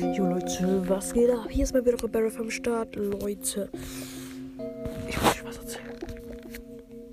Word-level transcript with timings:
Jo 0.00 0.24
Leute, 0.24 0.88
was 0.88 1.12
geht 1.12 1.30
ab? 1.30 1.46
Hier 1.50 1.64
ist 1.64 1.74
mal 1.74 1.84
wieder 1.84 2.08
Barry 2.08 2.30
vom 2.30 2.50
Start, 2.50 2.96
Leute. 2.96 3.68
Ich 5.06 5.20
muss 5.20 5.32
euch 5.32 5.44
was 5.44 5.58
erzählen. 5.58 5.94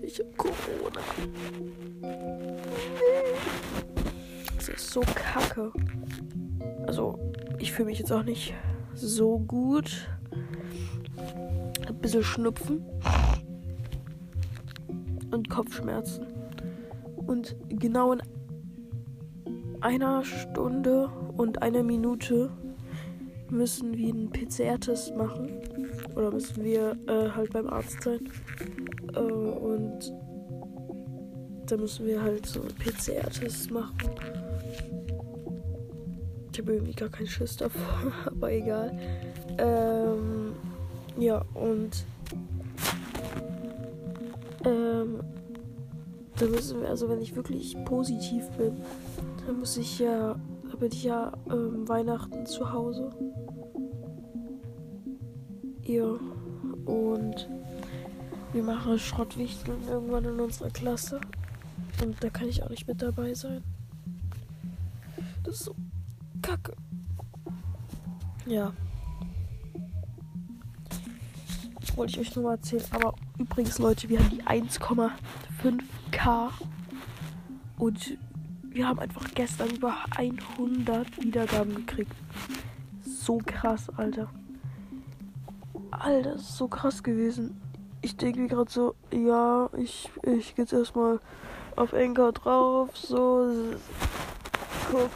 Ich 0.01 0.19
hab 0.19 0.37
Corona. 0.37 1.01
Es 4.57 4.69
ist 4.69 4.89
so 4.89 5.01
kacke. 5.01 5.73
Also, 6.85 7.19
ich 7.59 7.73
fühle 7.73 7.87
mich 7.87 7.99
jetzt 7.99 8.13
auch 8.13 8.23
nicht 8.23 8.53
so 8.93 9.37
gut. 9.37 10.07
Ein 11.87 11.95
bisschen 11.99 12.23
Schnupfen. 12.23 12.85
Und 15.31 15.49
Kopfschmerzen. 15.49 16.25
Und 17.17 17.57
genau 17.67 18.13
in 18.13 18.21
einer 19.81 20.23
Stunde 20.23 21.09
und 21.35 21.61
einer 21.61 21.83
Minute 21.83 22.49
müssen 23.51 23.97
wir 23.97 24.13
einen 24.13 24.29
PCR-Test 24.29 25.15
machen. 25.15 25.49
Oder 26.15 26.31
müssen 26.31 26.63
wir 26.63 26.97
äh, 27.07 27.29
halt 27.29 27.51
beim 27.53 27.67
Arzt 27.67 28.01
sein. 28.03 28.29
Äh, 29.13 29.19
und 29.19 30.13
da 31.65 31.77
müssen 31.77 32.05
wir 32.05 32.21
halt 32.21 32.45
so 32.45 32.61
einen 32.61 32.75
PCR-Test 32.75 33.71
machen. 33.71 33.95
Ich 36.51 36.59
habe 36.59 36.73
irgendwie 36.73 36.93
gar 36.93 37.09
keinen 37.09 37.27
Schiss 37.27 37.55
davor, 37.57 38.11
aber 38.25 38.51
egal. 38.51 38.97
Ähm, 39.59 40.53
ja, 41.17 41.45
und 41.53 42.05
ähm, 44.65 45.19
da 46.37 46.45
müssen 46.45 46.81
wir, 46.81 46.89
also 46.89 47.09
wenn 47.09 47.21
ich 47.21 47.35
wirklich 47.35 47.75
positiv 47.85 48.47
bin, 48.57 48.77
dann 49.45 49.59
muss 49.59 49.77
ich 49.77 49.99
ja, 49.99 50.35
bin 50.79 50.91
ich 50.91 51.03
ja 51.03 51.31
ähm, 51.49 51.87
Weihnachten 51.87 52.45
zu 52.45 52.71
Hause. 52.71 53.09
Ja, 55.83 56.17
und 56.85 57.49
wir 58.53 58.63
machen 58.63 58.99
Schrottwichteln 58.99 59.87
irgendwann 59.87 60.25
in 60.25 60.39
unserer 60.39 60.69
Klasse. 60.69 61.19
Und 62.03 62.23
da 62.23 62.29
kann 62.29 62.47
ich 62.47 62.61
auch 62.63 62.69
nicht 62.69 62.87
mit 62.87 63.01
dabei 63.01 63.33
sein. 63.33 63.63
Das 65.43 65.55
ist 65.55 65.65
so 65.65 65.75
kacke. 66.41 66.73
Ja. 68.45 68.73
Wollte 71.95 72.13
ich 72.13 72.19
euch 72.19 72.35
nur 72.35 72.45
mal 72.45 72.55
erzählen. 72.55 72.83
Aber 72.91 73.15
übrigens, 73.39 73.79
Leute, 73.79 74.07
wir 74.09 74.19
haben 74.19 74.29
die 74.29 74.43
1,5k. 74.43 76.49
Und 77.79 78.17
wir 78.77 78.87
haben 78.87 78.99
einfach 78.99 79.33
gestern 79.33 79.71
über 79.71 79.95
100 80.15 81.23
Wiedergaben 81.23 81.75
gekriegt. 81.77 82.11
So 83.03 83.41
krass, 83.43 83.87
Alter. 83.97 84.29
Alter, 85.89 86.33
das 86.33 86.41
ist 86.41 86.57
so 86.57 86.67
krass 86.67 87.01
gewesen. 87.01 87.59
Ich 88.03 88.17
denke 88.17 88.39
mir 88.39 88.47
gerade 88.47 88.69
so, 88.69 88.93
ja, 89.11 89.67
ich, 89.75 90.11
ich 90.21 90.53
gehe 90.53 90.63
jetzt 90.63 90.73
erstmal 90.73 91.19
auf 91.75 91.91
Enker 91.93 92.31
drauf, 92.31 92.95
so, 92.95 93.51
guck, 94.91 95.09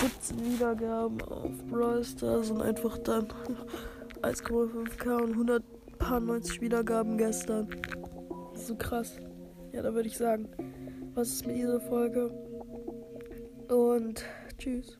17 0.00 0.54
Wiedergaben 0.54 1.20
auf 1.22 1.52
Brawl 1.70 2.02
Stars 2.02 2.50
und 2.50 2.62
einfach 2.62 2.96
dann 2.98 3.28
1,5k 4.22 5.22
und 5.22 5.32
190 5.32 6.62
Wiedergaben 6.62 7.18
gestern. 7.18 7.68
So 8.54 8.74
krass. 8.76 9.18
Ja, 9.72 9.82
da 9.82 9.92
würde 9.92 10.08
ich 10.08 10.16
sagen, 10.16 10.48
was 11.14 11.28
ist 11.28 11.46
mit 11.46 11.56
dieser 11.56 11.80
Folge? 11.80 12.30
Und 13.68 14.24
tschüss. 14.58 14.98